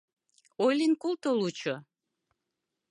Ойлен 0.65 0.93
колто 1.01 1.29
лучо 1.39 1.75